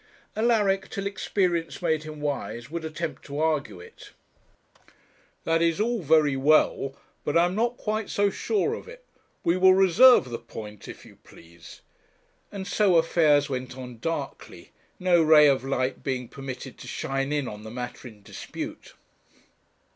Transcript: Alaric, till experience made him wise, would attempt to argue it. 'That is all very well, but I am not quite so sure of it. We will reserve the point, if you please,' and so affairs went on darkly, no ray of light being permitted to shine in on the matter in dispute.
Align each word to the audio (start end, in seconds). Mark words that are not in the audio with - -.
Alaric, 0.35 0.89
till 0.89 1.05
experience 1.05 1.79
made 1.79 2.05
him 2.05 2.21
wise, 2.21 2.71
would 2.71 2.83
attempt 2.83 3.23
to 3.23 3.37
argue 3.39 3.79
it. 3.79 4.13
'That 5.43 5.61
is 5.61 5.79
all 5.79 6.01
very 6.01 6.35
well, 6.35 6.95
but 7.23 7.37
I 7.37 7.45
am 7.45 7.53
not 7.53 7.77
quite 7.77 8.09
so 8.09 8.31
sure 8.31 8.73
of 8.73 8.87
it. 8.87 9.05
We 9.43 9.57
will 9.57 9.75
reserve 9.75 10.31
the 10.31 10.39
point, 10.39 10.87
if 10.87 11.05
you 11.05 11.17
please,' 11.23 11.81
and 12.51 12.65
so 12.65 12.95
affairs 12.97 13.47
went 13.47 13.77
on 13.77 13.99
darkly, 13.99 14.71
no 14.97 15.21
ray 15.21 15.45
of 15.45 15.63
light 15.63 16.01
being 16.01 16.27
permitted 16.27 16.79
to 16.79 16.87
shine 16.87 17.31
in 17.31 17.47
on 17.47 17.61
the 17.61 17.69
matter 17.69 18.07
in 18.07 18.23
dispute. 18.23 18.95